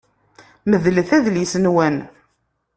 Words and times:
Medlet 0.69 1.09
adlis-nwen. 1.17 1.97